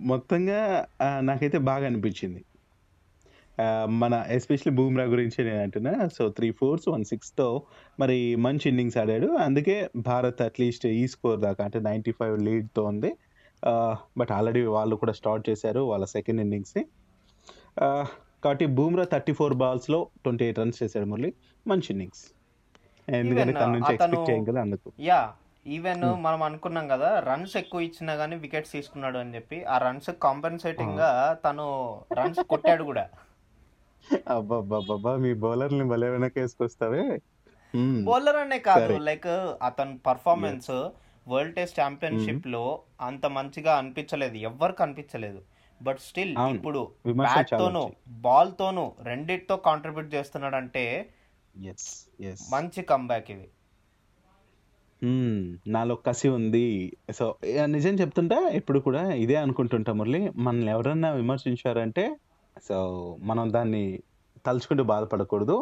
[0.00, 0.86] మొత్తంగా
[1.20, 2.44] నాకైతే బాగా అనిపించింది.
[3.88, 5.92] మన ఎస్పెషల్లీ బూమ్రా గురించి నేను అంటున్నా.
[6.08, 7.46] సో త్రీ ఫోర్స్ వన్ సిక్స్తో
[8.00, 9.28] మరి మంచి ఇన్నింగ్స్ ఆడాడు.
[9.46, 13.10] అందుకే భారత్ అట్లీస్ట్ ఈ స్కోర్ దాకా అంటే నైంటీ ఫైవ్ లీడ్తో ఉంది.
[14.18, 16.84] బట్ ఆల్రెడీ వాళ్ళు కూడా స్టార్ట్ చేశారు వాళ్ళ సెకండ్ ఇన్నింగ్స్ని.
[18.44, 21.30] కాబట్టి బూమ్రా థర్టీ ఫోర్ బాల్స్లో ట్వంటీ ఎయిట్ రన్స్ చేశాడు మురళి.
[21.66, 22.24] మంచి ఇన్నింగ్స్.
[23.08, 24.88] ఎందుకంటే తన నుంచి ఎక్స్పెక్ట్ చేయం కదా అందుకు.
[25.00, 25.20] యా
[25.66, 31.10] ఈవెన్ మనం అనుకున్నాం కదా రన్స్ ఎక్కువ ఇచ్చినా గానీ వికెట్స్ తీసుకున్నాడు అని చెప్పి ఆ రన్స్ కాంపెన్సేటింగ్గా
[31.44, 31.66] తను
[32.20, 33.04] రన్స్ కొట్టాడు కూడా.
[34.28, 37.04] అబ్బాబ్బాబ్బా మీ బౌలర్ని భలే వెనక వేసుకొస్తావే
[37.74, 38.04] మ్మ్.
[38.04, 38.96] బౌలర్ అనే కాదు.
[39.08, 39.26] లైక్
[39.62, 40.70] అతని పర్ఫార్మెన్స్
[41.26, 42.62] వరల్డ్ టెస్ట్ ఛాంపియన్షిప్లో
[43.00, 45.40] అంత మంచిగా అనిపించలేదు ఎవ్వరికి అనిపించలేదు.
[45.82, 46.34] But still.
[46.54, 47.84] ఇప్పుడు బ్యాట్ తోను
[48.26, 50.84] బాల్ తోను రెండిటితో కాంట్రిబ్యూట్ చేస్తున్నాడు అంటే
[52.52, 53.48] మంచి కంబ్యాక్ ఇది.
[55.66, 56.66] నాలో కసి ఉంది.
[57.18, 58.38] సో ఇక నిజం చెప్తుంటా?
[58.58, 60.30] ఇప్పుడు కూడా ఇదే అనుకుంటుంటా మురళి.
[60.36, 62.04] మనల్ని ఎవరన్నా విమర్శించారంటే
[62.56, 62.76] సో
[63.22, 63.84] మనం దాన్ని
[64.46, 65.56] తలుచుకుంటూ బాధపడకూడదు.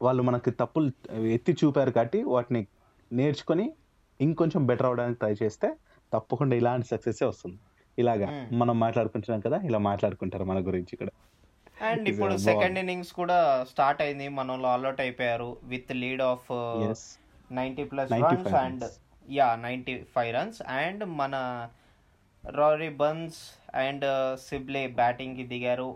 [0.00, 0.88] వాళ్ళు మనకి తప్పులు
[1.28, 2.62] ఎత్తి చూపారు కాబట్టి వాటిని
[3.12, 3.66] నేర్చుకొని
[4.20, 5.68] ఇంకొంచెం బెటర్ అవడానికి ట్రై చేస్తే
[6.12, 7.58] తప్పకుండా ఇలాంటి సక్సెస్ వస్తుంది.
[7.98, 8.58] ఇలాగా మ్మ్.
[8.58, 11.10] మనం మాట్లాడుకుంటున్నాం కదా ఇలా మాట్లాడుకుంటారు మన గురించి ఇక్కడ
[11.82, 12.78] అండ్ ఇప్పుడు సెకండ్.
[12.78, 14.28] ఇన్నింగ్స్ కూడా స్టార్ట్ అయింది.
[14.28, 16.48] మన వాళ్ళు ఆల్అౌట్ అయిపోయారు with lead of
[16.90, 17.04] yes
[17.52, 18.84] ninety plus 95 runs and
[19.28, 21.34] yeah ninety five runs and మన
[22.44, 23.40] రారీ బన్స్
[23.76, 24.06] అండ్
[24.40, 25.90] సిబ్లే బ్యాటింగ్కి దిగారు.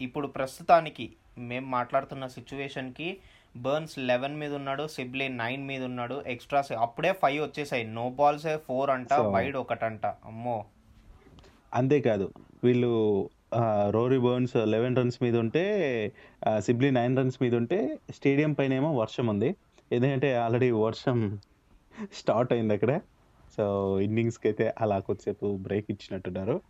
[0.00, 1.06] ఇప్పుడు ప్రస్తుతానికి
[1.38, 3.16] మేము మాట్లాడుతున్న సిచ్యువేషన్కి
[3.56, 7.84] బర్న్స్ లెవెన్ మీద ఉన్నాడు సిబ్లే నైన్ మీద ఉన్నాడు ఎక్స్ట్రాస్ అప్పుడే ఫైవ్ వచ్చేసాయి.
[7.84, 10.06] నో బాల్స్ ఫోర్ అంట వైడ్ ఒకటంట.
[10.06, 10.64] అమ్మో.
[11.74, 12.32] అంతేకాదు
[12.64, 13.30] వీళ్ళు
[13.88, 16.12] రోరీ బర్న్స్ లెవెన్ రన్స్ మీద ఉంటే
[16.58, 19.54] సిబ్లీ నైన్ రన్స్ మీద ఉంటే స్టేడియం పైన ఏమో వర్షం ఉంది.
[19.92, 21.38] ఎందుకంటే ఆల్రెడీ వర్షం
[22.12, 23.00] స్టార్ట్ అయింది అక్కడ.
[23.56, 26.60] సో ఇన్నింగ్స్కి అయితే అలా కొద్దిసేపు బ్రేక్ ఇచ్చినట్టున్నారు.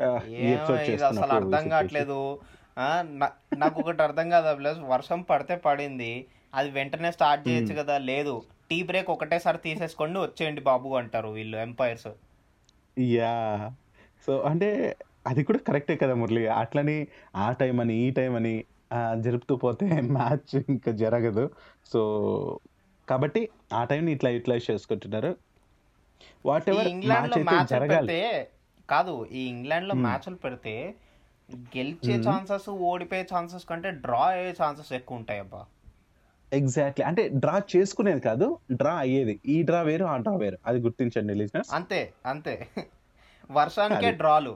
[0.00, 1.68] అసలు అర్థం.
[1.68, 2.38] కావట్లేదు.
[2.78, 6.26] నాకు ఒకటి అర్థం కాదు ప్లస్ వర్షం పడితే పడింది.
[6.54, 7.98] అది వెంటనే స్టార్ట్ చేయొచ్చు కదా.
[7.98, 8.42] లేదు.
[8.70, 12.06] టీ బ్రేక్ ఒకటేసారి తీసేసుకోండి వచ్చేయండి బాబు అంటారు వీళ్ళు ఎంపైర్స్.
[12.98, 13.70] యా.
[14.26, 14.96] సో అంటే
[15.26, 16.46] అది కూడా కరెక్టే కదా మురళి.
[16.46, 18.64] అట్లని ఆ టైం అని ఈ టైం అని
[19.20, 21.50] జరుపుతూ పోతే మ్యాచ్ ఇంకా జరగదు.
[21.86, 22.00] సో
[23.08, 25.36] కాబట్టి ఆ టైంని ఇట్లా యూటిలైజ్ చేసుకుంటున్నారు.
[26.46, 28.06] వాట్ ఎవర్ ఇంగ్లాండ్ మ్యాచ్లో మ్యాచ్లు జరగాలి.
[28.06, 28.48] పెడితే
[28.90, 30.94] కాదు ఈ ఇంగ్లాండ్లో మ్యాచ్లు పెడితే
[31.74, 35.62] గెలిచే ఛాన్సెస్ ఓడిపోయే ఛాన్సెస్ కంటే డ్రా అయ్యే ఛాన్సెస్ ఎక్కువ ఉంటాయి అబ్బా
[36.52, 39.34] ఎగ్జాక్ట్లీ అంటే డ్రా చేసుకునేది కాదు డ్రా అయ్యేది.
[39.46, 40.58] ఈ డ్రా వేరు ఆ డ్రా వేరు.
[40.66, 42.54] అది గుర్తించండి లిజినెస్ అంతే అంతే.
[43.50, 44.10] వర్షానికే.
[44.20, 44.54] డ్రాలు.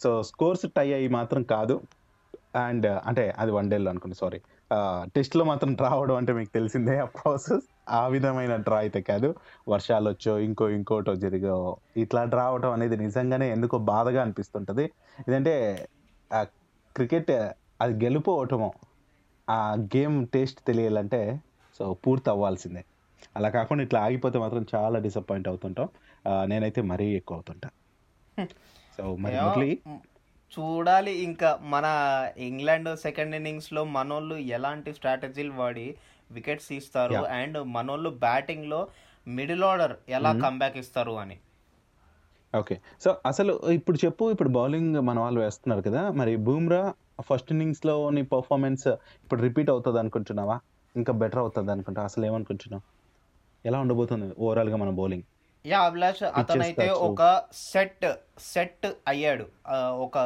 [0.00, 1.76] సో స్కోర్స్ టై అయ్యి మాత్రం కాదు.
[2.60, 4.38] అండ్ అంటే అది వన్ డేలో అనుకోండి సారీ
[5.14, 9.28] టెస్ట్లో మాత్రం డ్రా అవడం అంటే మీకు తెలిసిందే ఆ ప్రాసెస్ ఆ విధమైన డ్రా అయితే కాదు.
[9.68, 11.56] వర్షాలు వచ్చో ఇంకో ఇంకోటో జరిగో
[11.96, 14.84] ఇట్లా డ్రా అవడం అనేది నిజంగానే ఎందుకో బాధగా అనిపిస్తుంటుంది.
[15.28, 15.54] ఇదంటే
[16.96, 17.32] క్రికెట్
[17.82, 18.70] అది గెలుపు ఓటమో
[19.48, 19.60] ఆ
[19.96, 21.20] గేమ్ టేస్ట్ తెలియాలంటే
[21.80, 22.82] సో పూర్తి అవ్వాల్సిందే
[23.36, 25.88] అలా కాకుండా ఇట్లా ఆగిపోతే మాత్రం చాలా డిసప్పాయింట్ అవుతుంటాం.
[26.50, 27.68] నేనైతే మరీ ఎక్కువ అవుతుంటా.
[28.96, 29.70] సో మరి
[30.52, 31.86] చూడాలి ఇంకా మన
[32.46, 35.84] ఇంగ్లాండ్ సెకండ్ ఇన్నింగ్స్లో మనోళ్ళు ఎలాంటి స్ట్రాటజీలు వాడి
[36.36, 37.36] వికెట్స్ తీస్తారు Yeah.
[37.38, 38.80] అండ్ మనోళ్ళు బ్యాటింగ్లో
[39.26, 41.36] మిడిల్ ఆర్డర్ ఎలా కంబ్యాక్ ఇస్తారు అని.
[42.54, 46.80] ఓకే సో అసలు ఇప్పుడు చెప్పు ఇప్పుడు బౌలింగ్ మన వాళ్ళు వేస్తున్నారు కదా మరి బూమ్రా
[47.28, 48.86] ఫస్ట్ ఇన్నింగ్స్లో నీ పర్ఫార్మెన్స్
[49.24, 50.56] ఇప్పుడు రిపీట్ అవుతుంది అనుకుంటున్నావా?
[50.94, 52.84] ఇంకా బెటర్ అవుతుంది అనుకుంటా అసలు ఏమనుకుంటున్నావు?
[53.64, 55.26] ఎలా ఉండబోతుంది ఓవరాల్గా మన బౌలింగ్
[55.64, 56.84] యా అభిలాష్ అతనైతే.
[57.06, 57.22] ఒక
[57.70, 58.06] సెట్
[58.52, 59.46] సెట్ అయ్యాడు.
[60.04, 60.18] ఒక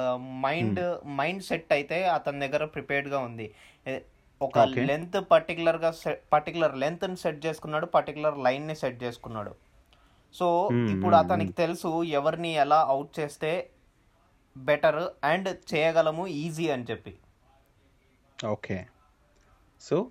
[0.45, 0.83] మైండ్
[1.21, 3.47] మైండ్ సెట్ అయితే అతని దగ్గర ప్రిపేర్డ్గా ఉంది.
[4.41, 4.59] ఒక.
[4.59, 5.93] లెంత్ పర్టికులర్గా
[6.33, 9.55] పర్టికులర్ లెంత్ని సెట్ చేసుకున్నాడు పర్టికులర్ లైన్ని సెట్ చేసుకున్నాడు.
[10.35, 13.71] సో Hmm, ఇప్పుడు hmm, అతనికి తెలుసు ఎవరిని ఎలా అవుట్ చేస్తే
[14.57, 17.19] బెటర్ అండ్ చేయగలము ఈజీ అని చెప్పి.
[18.45, 18.87] ఓకే.
[19.81, 20.11] సో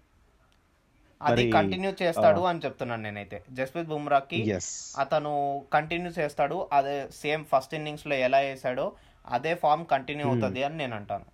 [1.22, 3.44] అది కంటిన్యూ చేస్తాడు అని చెప్తున్నాను నేనైతే.
[3.50, 4.60] జస్ప్రీత్ బుమ్రాకి
[5.00, 10.96] అతను కంటిన్యూ చేస్తాడు అదే సేమ్ ఫస్ట్ ఇన్నింగ్స్లో ఎలా వేసాడో అదే ఫామ్ కంటిన్యూ అవుతుంది అని నేను
[10.96, 11.26] అంటాను.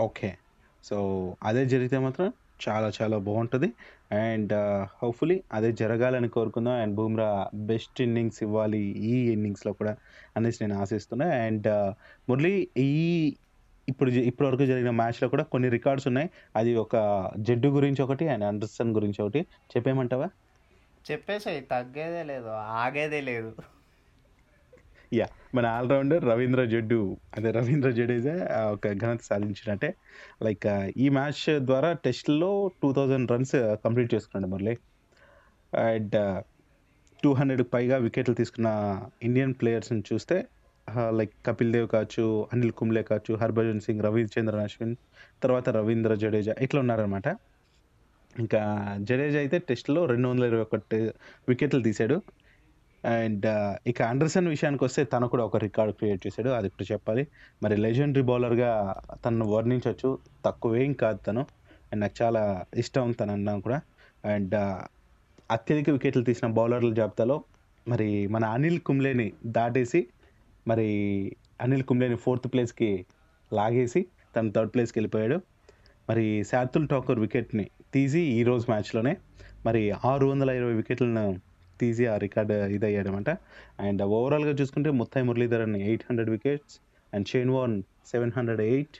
[0.00, 0.36] ఓకే.
[0.84, 0.96] సో
[1.42, 2.32] అదే జరిగితే మాత్రం
[2.68, 3.72] చాలా చాలా బాగుంటుంది.
[4.12, 4.52] అండ్
[5.02, 6.74] హోప్ఫుల్లీ అదే జరగాలని కోరుకుందాం.
[6.74, 9.96] అండ్ బూమ్రా బెస్ట్ ఇన్నింగ్స్ ఇవ్వాలి ఈ ఇన్నింగ్స్లో కూడా
[10.36, 11.26] అనేసి నేను ఆశిస్తున్నా.
[11.26, 11.68] అండ్
[12.30, 13.36] మురళి ఈ
[13.88, 16.30] ఇప్పుడు ఇప్పటి వరకు జరిగిన మ్యాచ్లో కూడా కొన్ని రికార్డ్స్ ఉన్నాయి.
[16.56, 16.96] అది ఒక
[17.38, 19.40] జడ్డు గురించి ఒకటి అండ్ అండర్సన్ గురించి ఒకటి.
[19.76, 20.28] చెప్పేయమంటావా?
[21.10, 23.54] చెప్పేసాయి తగ్గేదే లేదు ఆగేదే లేదు.
[25.18, 26.98] యా మన ఆల్రౌండర్ రవీంద్ర జడ్డు
[27.36, 28.34] అదే రవీంద్ర జడేజా
[28.74, 29.90] ఒక ఘనత సాధించినట్టే.
[30.46, 30.66] లైక్
[31.04, 32.50] ఈ మ్యాచ్ ద్వారా టెస్ట్లో
[32.82, 34.74] టూ థౌజండ్ రన్స్ కంప్లీట్ చేసుకున్నాడు మురళి.
[35.72, 36.16] అండ్
[37.22, 38.68] టూ హండ్రెడ్కి పైగా వికెట్లు తీసుకున్న
[39.22, 40.36] ఇండియన్ ప్లేయర్స్ని చూస్తే
[41.18, 44.94] లైక్ కపిల్ దేవ్ కావచ్చు అనిల్ కుంబ్లే కావచ్చు హర్భజన్ సింగ్ రవిచంద్రన్ అశ్విన్
[45.42, 47.28] తర్వాత రవీంద్ర జడేజా ఇట్లా ఉన్నారనమాట
[48.36, 48.60] ఇంకా
[49.08, 50.98] జడేజా అయితే టెస్ట్లో రెండు వందల ఇరవై ఒకటి
[51.48, 52.16] వికెట్లు తీశాడు.
[53.04, 53.46] అండ్
[53.86, 57.26] ఇక అండర్సన్ విషయానికి వస్తే తను కూడా ఒక రికార్డ్ క్రియేట్ చేశాడు అది ఇప్పుడు చెప్పాలి.
[57.62, 61.40] మరి లెజెండరీ బౌలర్గా తను వర్ణించవచ్చు తక్కువేం కాదు తను.
[61.92, 63.80] అండ్ నాకు చాలా ఇష్టం తను అన్నా కూడా.
[64.24, 64.54] అండ్
[65.50, 67.44] అత్యధిక వికెట్లు తీసిన బౌలర్ల జాబితాలో
[67.88, 70.06] మరి మన అనిల్ కుంబ్లేని దాటేసి
[70.68, 70.88] మరి
[71.60, 73.06] అనిల్ కుంబ్లేని ఫోర్త్ ప్లేస్కి
[73.52, 75.40] లాగేసి తను థర్డ్ ప్లేస్కి వెళ్ళిపోయాడు.
[76.10, 79.16] మరి శార్దుల్ ఠాకూర్ వికెట్ని తీసి ఈరోజు మ్యాచ్లోనే
[79.66, 83.30] మరి ఆరు వందల ఇరవై వికెట్లను తీసి ఆ రికార్డ్ ఇదయ్యాడు అనమాట
[83.80, 86.80] అండ్ ఓవరాల్గా చూసుకుంటే Muttiah Muralitharan eight hundred wickets
[87.14, 88.96] and Shane Warne seven hundred eight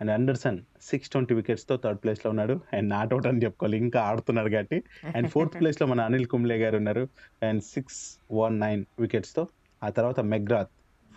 [0.00, 2.60] and Anderson six twenty వికెట్స్తో third ప్లేస్లో ఉన్నాడు.
[2.72, 3.76] అండ్ నాట్ అవుట్ అని చెప్పుకోవాలి.
[3.76, 4.82] ఇంకా ఆడుతున్నాడు కాబట్టి.
[5.16, 7.08] అండ్ ఫోర్త్ ప్లేస్లో మన అనిల్ కుంబ్లే గారు ఉన్నారు.
[7.42, 9.46] అండ్ సిక్స్ వన్ నైన్ వికెట్స్తో.
[9.84, 10.68] ఆ తర్వాత మెగ్రాత్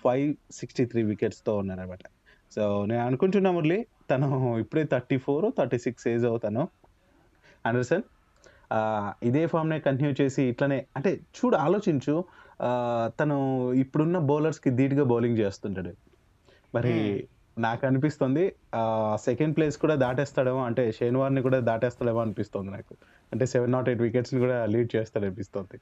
[0.04, 2.00] ఫైవ్ సిక్స్టీ త్రీ వికెట్స్తో ఉన్నారనమాట.
[2.56, 6.68] సో నేను అనుకుంటున్నా మురళి తను ఇప్పుడే thirty four thirty six age అవుతాను.
[7.66, 8.02] అండర్సన్?
[9.24, 12.16] ఇదే ఫామ్నే కంటిన్యూ చేసి ఇట్లనే అంటే చూడు ఆలోచించు.
[13.20, 13.38] తను
[13.74, 15.94] ఇప్పుడున్న బౌలర్స్కి ధీటుగా బౌలింగ్ చేస్తుంటాడు.
[16.76, 17.28] మరి
[17.58, 18.44] నాకు అనిపిస్తుంది
[19.16, 22.94] సెకండ్ ప్లేస్ కూడా దాటేస్తాడేమో అంటే షేన్వార్ని కూడా దాటేస్తాడేమో అనిపిస్తుంది నాకు.
[23.32, 25.80] అంటే సెవెన్ నాట్ ఎయిట్ వికెట్స్ని కూడా లీడ్ చేస్తాడు అనిపిస్తుంది.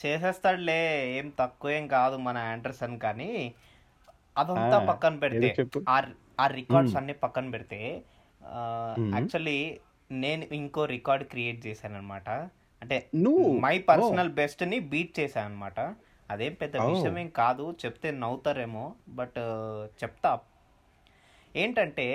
[0.00, 0.80] చేసేస్తాడులే
[1.18, 3.52] ఏం తక్కువ ఏం కాదు మన ఆండర్సన్ కానీ.
[4.38, 5.48] అదంతా పక్కన పెడితే.
[5.88, 7.80] ఆ రికార్డ్స్ అన్ని పక్కన పెడితే.
[9.14, 9.58] యాక్చువల్లీ
[10.10, 12.28] నేను ఇంకో రికార్డ్ క్రియేట్ చేశాను అనమాట
[12.82, 15.80] అంటే నువ్వు మై పర్సనల్ బెస్ట్ని బీట్ చేశాను అనమాట
[16.30, 16.76] అదేం పెద్ద.
[16.76, 19.38] విషయం ఏం కాదు చెప్తే నవ్వుతారేమో బట్
[20.02, 20.38] చెప్తా.
[21.56, 22.06] ఏంటంటే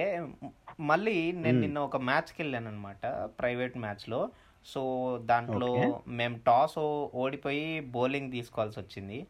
[0.79, 3.05] మళ్ళీ నేను నిన్న ఒక మ్యాచ్కి వెళ్ళాను అనమాట
[3.39, 4.29] ప్రైవేట్ మ్యాచ్లో.
[4.65, 4.81] సో
[5.25, 6.01] దాంట్లో.
[6.07, 6.79] మేము టాస్
[7.15, 9.27] ఓడిపోయి బౌలింగ్ తీసుకోవాల్సి వచ్చింది.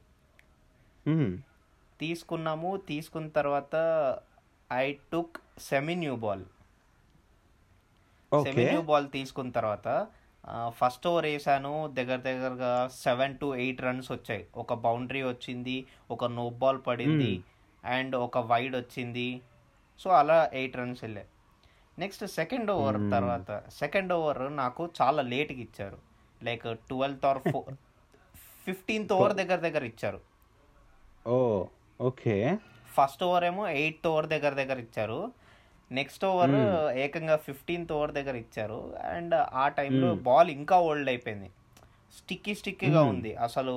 [1.99, 3.75] తీసుకున్నాము తీసుకున్న తర్వాత
[4.73, 6.45] I took semi new ball.
[8.41, 10.07] Semi new ball తీసుకున్న తర్వాత
[10.69, 14.45] ఫస్ట్ ఓవర్ వేసాను దగ్గర దగ్గరగా సెవెన్ టు ఎయిట్ రన్స్ వచ్చాయి.
[14.57, 17.43] ఒక బౌండరీ వచ్చింది ఒక నో బాల్ పడింది
[17.85, 19.41] అండ్ ఒక వైడ్ వచ్చింది.
[19.99, 21.27] సో అలా ఎయిట్ రన్స్ వెళ్ళాయి
[21.99, 23.11] నెక్స్ట్ సెకండ్ ఓవర్ Hmm.
[23.11, 25.97] తర్వాత సెకండ్ ఓవర్ నాకు చాలా లేట్గా ఇచ్చారు.
[26.43, 27.73] Like twelfth or four
[28.65, 30.19] fifteenth over దగ్గర దగ్గర ఇచ్చారు.
[31.27, 31.65] Oh
[32.01, 32.57] okay.
[32.93, 35.31] ఫస్ట్ ఓవర్ ఏమో ఎయిత్ ఓవర్ దగ్గర దగ్గర ఇచ్చారు.
[35.91, 36.97] Next over Hmm.
[37.03, 38.79] ఏకంగా ఫిఫ్టీన్త్ ఓవర్ దగ్గర ఇచ్చారు
[39.11, 40.21] అండ్ ఆ టైంలో Hmm.
[40.27, 41.49] బాల్ ఇంకా ఓల్డ్ అయిపోయింది
[42.17, 43.11] స్టిక్కీ స్టిక్కీగా Hmm.
[43.13, 43.73] ఉంది అసలు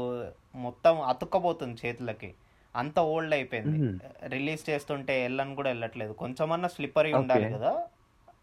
[0.64, 2.30] మొత్తం అతుక్కపోతుంది చేతులకి
[2.74, 3.94] అంత ఓల్డ్ అయిపోయింది Hmm.
[4.34, 7.12] రిలీజ్ చేస్తుంటే వెళ్ళని కూడా వెళ్ళట్లేదు కొంచెమన్నా స్లిప్పరీ.
[7.20, 7.72] ఉండాలి కదా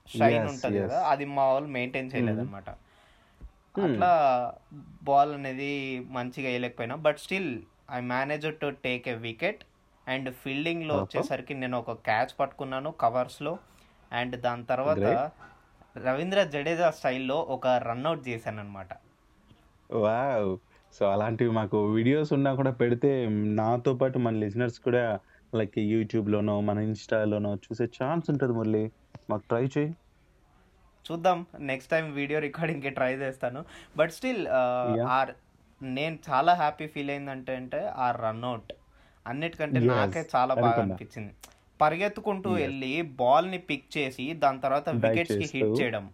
[0.10, 0.80] షైన్ ఉంటుంది.
[0.80, 2.48] కదా అది మా వాళ్ళు మెయింటైన్ చేయలేదు Hmm.
[2.48, 2.70] అనమాట
[3.76, 3.86] Hmm.
[3.86, 4.10] అట్లా
[5.04, 5.72] బాల్ అనేది
[6.18, 7.52] మంచిగా వేయలేకపోయినా but still
[7.92, 9.62] I manage to take a wicket
[10.08, 11.10] and ఫీల్డింగ్లో Uh-huh.
[11.10, 13.58] వచ్చేసరికి నేను ఒక క్యాచ్ పట్టుకున్నాను కవర్స్లో
[14.12, 15.32] అండ్ దాని తర్వాత.
[16.06, 18.88] రవీంద్ర జడేజా స్టైల్లో ఒక రన్అట్ చేశాను అనమాట
[19.92, 20.58] వావ్.
[20.94, 25.20] సో అలాంటివి మాకు వీడియోస్ ఉన్నా కూడా పెడితే నాతో పాటు మన లిజనర్స్ కూడా
[25.56, 28.92] లైక్ యూట్యూబ్లోనో మన ఇన్స్టాలోనో చూసే ఛాన్స్ ఉంటుంది మురళి.
[29.30, 29.92] మాకు ట్రై చేయి.
[31.08, 31.46] చూద్దాం.
[31.60, 33.66] నెక్స్ట్ టైం వీడియో రికార్డింగ్కి ట్రై చేస్తాను.
[33.98, 34.48] బట్ స్టిల్
[35.84, 38.74] నేను చాలా హ్యాపీ ఫీల్ అయిందంటే అంటే ఆ రన్అట్
[39.26, 40.82] అన్నిటికంటే నాకే చాలా బాగా.
[40.82, 41.34] అనిపించింది
[41.80, 42.50] పరిగెత్తుకుంటూ.
[42.54, 45.74] వెళ్ళి బాల్ని పిక్ చేసి దాని తర్వాత వికెట్స్కి హిట్.
[45.80, 46.06] చేయడం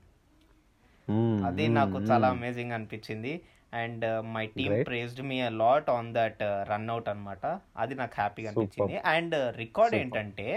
[1.08, 2.28] మ్మ్, అది మ్మ్, నాకు చాలా.
[2.28, 3.34] అమేజింగ్ అనిపించింది
[3.74, 4.76] and my team.
[4.86, 7.44] Praised me a lot on that run out అన్నమాట
[7.78, 8.50] అది నాకు హ్యాపీగా.
[8.52, 9.96] అనిపించింది అండ్ రికార్డ్.
[9.96, 10.48] ఏంటంటే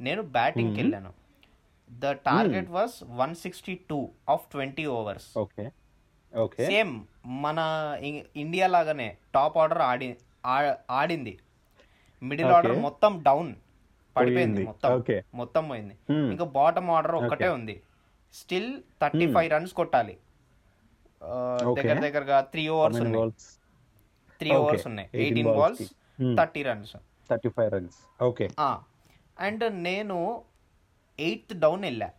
[0.00, 0.80] నేను బ్యాటింగ్కి.
[0.82, 1.12] వెళ్ళాను
[1.90, 3.98] the target was one sixty two
[4.28, 5.28] of twenty overs
[6.62, 6.92] same
[7.42, 7.58] మన
[8.36, 10.08] ఇండియా లాగానే టాప్ ఆర్డర్ ఆడి
[10.90, 11.32] ఆడింది
[12.22, 12.76] మిడిల్ ఆర్డర్.
[12.86, 13.50] మొత్తం డౌన్
[14.16, 14.64] పడిపోయింది పోయింది.
[14.70, 15.36] మొత్తం.
[15.40, 15.94] మొత్తం పోయింది.
[16.34, 17.48] ఇంకా బాటమ్ ఆర్డర్ ఒక్కటే.
[17.58, 17.76] ఉంది
[18.34, 19.26] స్టిల్ థర్టీ.
[19.36, 20.14] ఫైవ్ రన్స్ కొట్టాలి.
[21.78, 23.32] దగ్గర దగ్గరగా త్రీ ఓవర్స్ ఉన్నాయి
[24.40, 24.50] త్రీ.
[24.60, 25.82] ఓవర్స్ ఉన్నాయి 18 eighteen balls.
[26.38, 26.94] Thirty runs
[27.30, 28.46] thirty five runs okay
[29.46, 30.16] and నేను
[31.18, 32.10] ఎయిత్ డౌన్ వెళ్ళా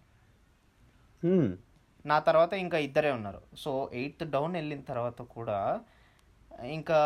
[2.06, 5.58] నా తర్వాత ఇంకా ఇద్దరే ఉన్నారు సో ఎయిత్ డౌన్ వెళ్ళిన తర్వాత కూడా
[6.78, 7.00] ఇంకా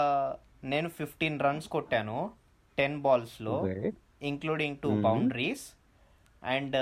[0.73, 2.17] నేను ఫిఫ్టీన్ రన్స్ కొట్టాను
[2.77, 3.67] ten బాల్స్లో.
[4.21, 5.01] Including two.
[5.01, 5.71] Boundaries
[6.43, 6.75] and.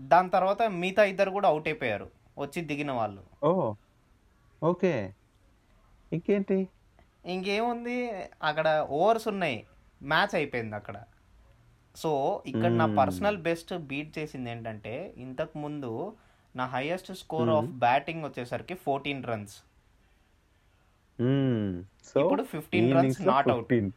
[0.00, 2.10] దాని తర్వాత మిగతా ఇద్దరు కూడా అవుట్ అయిపోయారు.
[2.38, 3.46] వచ్చి దిగిన వాళ్ళు.
[4.64, 5.14] ఓకే.
[6.12, 6.68] ఇంకేంటి?
[7.26, 8.10] ఇంకేముంది?
[8.42, 9.66] అక్కడ ఓవర్స్ ఉన్నాయి.
[10.02, 11.02] మ్యాచ్ అయిపోయింది అక్కడ.
[11.96, 12.94] సో ఇక్కడ నా.
[12.98, 16.12] పర్సనల్ బెస్ట్ బీట్ చేసింది ఏంటంటే ఇంతకు ముందు
[16.56, 17.48] నా హైయెస్ట్ స్కోర్.
[17.48, 19.56] ఆఫ్ బ్యాటింగ్ వచ్చేసరికి ఫోర్టీన్ రన్స్
[22.18, 23.90] ఇప్పుడు 15 ఈ runs innings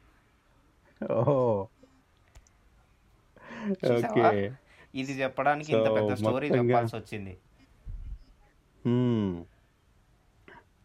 [1.03, 1.67] ఓహో?
[3.95, 4.51] ఓకే.
[4.95, 7.37] ఇది చెప్పడానికి ఇంత పెద్ద స్టోరీ చెప్పాల్సి వచ్చింది.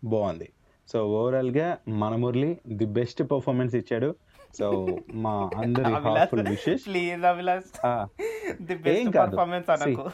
[0.04, 0.52] బాగుంది.
[0.88, 4.14] సో ఓవరాల్గా మన మురళి ది బెస్ట్ పర్ఫార్మెన్స్ ఇచ్చాడు.
[4.58, 6.86] సో మా అందరి heartful wishes.
[6.86, 7.86] Please Abhilash.
[8.62, 9.16] The best.
[9.16, 10.10] Performance అనకు.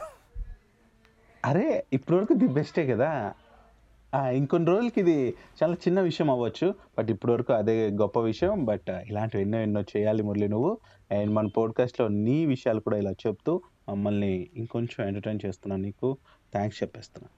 [1.45, 3.35] అరే ఇప్పటి వరకు ది బెస్టే కదా.
[4.15, 8.65] ఆ, ఇంకొన్ని రోజులకి ఇది చాలా చిన్న విషయం అవ్వచ్చు బట్ ఇప్పటి వరకు అదే గొప్ప విషయం.
[8.65, 10.79] బట్ ఇలాంటివి ఎన్నో ఎన్నో చేయాలి మురళి నువ్వు.
[11.13, 16.17] అండ్ మన podcast లో నీ విషయాలు కూడా ఇలా చెప్తూ మమ్మల్ని ఇంకొంచెం ఎంటర్టైన్ చేస్తున్నా నీకు.
[16.53, 17.29] థ్యాంక్స్ చెప్పేస్తున్నా.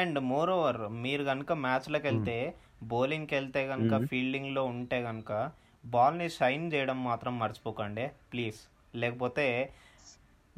[0.00, 3.92] అండ్ మోర్ ఓవర్ మీరు కనుక మ్యాచ్లకు వెళ్తే బౌలింగ్కి వెళ్తే కనుక.
[4.06, 5.50] ఫీల్డింగ్లో ఉంటే కనుక
[5.86, 8.10] బాల్ని షైన్ చేయడం మాత్రం మర్చిపోకండి.
[8.32, 8.56] ప్లీజ్
[8.96, 9.70] లేకపోతే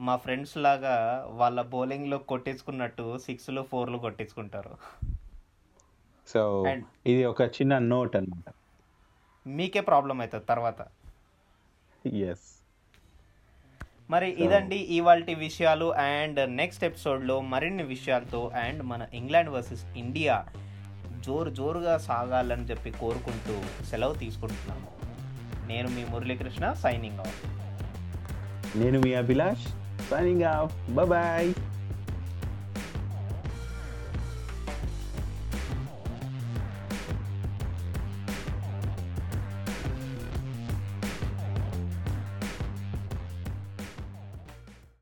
[0.01, 4.71] మా ఫ్రెండ్స్ లాగా వాళ్ళ బౌలింగ్లో కొట్టించుకున్నట్టు సిక్స్లు ఫోర్లు కొట్టించుకుంటారు
[6.29, 6.67] సో
[7.07, 8.53] ఇది ఒక చిన్న నోట్ అన్నమాట.
[9.49, 10.87] మీకే ప్రాబ్లం అవుతుంది తర్వాత.
[12.07, 12.59] ఎస్
[14.11, 20.47] మరి ఇదండి ఇవాళ విషయాలు అండ్ నెక్స్ట్ ఎపిసోడ్లో మరిన్ని విషయాలతో అండ్ మన ఇంగ్లాండ్ వర్సెస్ ఇండియా
[21.21, 24.89] జోరు జోరుగా సాగాలని చెప్పి కోరుకుంటూ సెలవు తీసుకుంటున్నాము.
[25.67, 29.69] నేను మీ మురళీకృష్ణ సైనింగ్ అవుట్ నేను మీ అభిలాష్
[30.11, 31.55] సైనింగ్ ఆఫ్ బాయ్